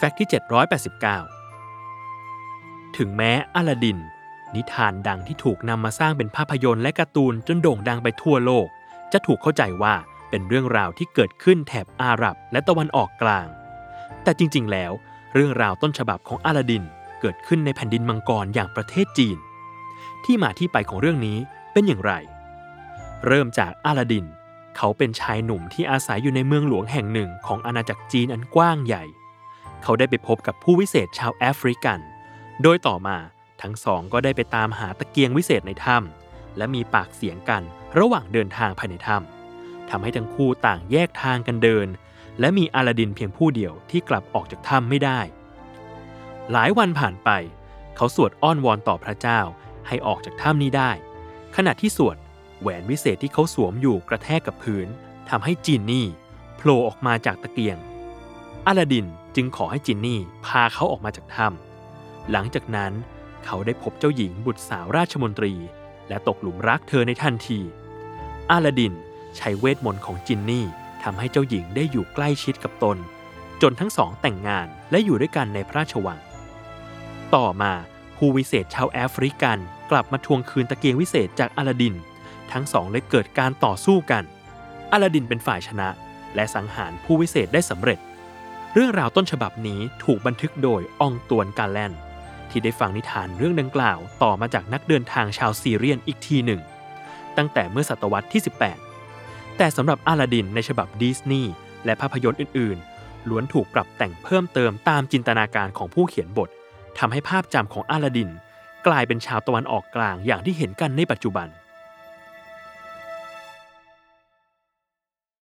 [0.00, 0.28] แฟกต์ที่
[1.22, 3.98] 789 ถึงแม้อลาดิน
[4.54, 8.66] นิทานดังที่ถูกนำมาสร้างเป็นภาพยนตร์และการ์ตูนจนโด่งดังไปทั่วโลก
[9.12, 9.94] จะถูกเข้าใจว่า
[10.30, 13.46] เป็นเรื่องราวที่เกิดขึ้นแถบอาหรับและตะวันออกกลาง
[14.22, 14.92] แต่จริงๆ แล้ว
[15.34, 16.84] เรื่องราวต้นฉบับของอลาดิน
[17.20, 19.38] เกิดขึ้นในแผ่นดินมังกรอย่างประเทศจีน
[20.24, 21.38] ที่มาที่ไปของเรื่องนี้
[21.72, 22.12] เป็นอย่างไร
[23.26, 24.26] เริ่มจากอลาดิน
[24.76, 29.04] เขาเป็นชายหนุ่มที่อาศัยอยู่ในเมืองหลวงแห่งหนึ่งของอาณาจักรจีนอันกว้างใหญ่
[29.82, 32.00] เขาได้ไปพบกับผู้วิเศษชาวแอฟริกัน
[32.62, 33.16] โดยต่อมา
[33.62, 37.62] ทั้งสองก็ได้ไปตามหาตะเกียงวิเศษในถ้ำและมีปากเสียงกัน
[37.98, 41.88] ระหว่างเดินทางภายในถ้ำทำให้ทั้งคู่ต่างแยกทางกันเดิน
[42.40, 45.20] และมีอลาดินเพียงผู้เดียวที่กลับออกจากถ้ำไม่ได้
[46.52, 47.30] หลายวันผ่านไป
[47.96, 49.40] เขาสวดอ้อนวอนต่อพระเจ้า
[49.86, 50.90] ให้ออกจากถ้ำนี้ได้
[51.56, 52.16] ขณะที่สวด
[52.60, 54.86] แหวนวิเศษที่เขาสวมอยู่กระแทกกับพื้น
[55.30, 56.06] ทำให้จินนี่
[56.56, 57.78] โผล่ออกมาจากตะเกียง
[58.66, 62.92] อลาดิน จึงขอให้จินนี่พาเขาออกมาจากถ้ำหลังจากนั้น
[63.44, 65.54] เขาได้พบเจ้าหญิงบุตรสาวราชมนตรี
[66.08, 67.60] และตกหลุมรักเธอในทันที
[68.50, 68.94] อลาดิน
[69.36, 70.66] ใช้เวทมนต์ของจินนี่
[71.02, 72.96] ทำให้เจ้าหญิงได้อยู่ใกล้ชิดกับตน
[73.62, 76.18] จนทั้งสองแต่งงานและอยู่ด้วยกันในพระราชวัง
[77.34, 77.72] ต่อมา
[78.16, 79.58] ผู้วิเศษชาวแอฟริกัน
[79.90, 81.94] กลับมาทวงคืนตะเกียงวิเศษจากอลาดิน
[82.52, 84.24] ทั้งสองเลยเกิดการต่อสู้กัน
[84.92, 85.88] อลาดินเป็นฝ่ายชนะ
[86.34, 87.98] และสังหารผู้วิเศษได้สำเร็จ
[88.80, 91.92] รื่องราวต้นฉบับนี้ถูกบันทึกโดยอองตวนกาแลน
[92.50, 96.60] ที่ได้ฟังนิทานเรื่องดังกล่าวต่อมาจากนักเดินทางชาวซีเรียนอีกทีหนึ่ง
[97.36, 98.42] ตั้งแต่เมื่อศตวรรษที่
[98.98, 101.52] 18 แต่สำหรับอลาดินในฉบับดิสนีย์
[101.84, 106.48] และภาพยนตร์อื่น ๆ ล้วนถูกปรับแต่งเพิ่มเติมตามจินตนาการของผู้เขียนบท
[106.98, 108.30] ทำให้ภาพจำของอลาดิน
[108.86, 111.48] กลายเป็นชาวตะวันออกกลางอย่างที่เห็นกันในปัจจุบัน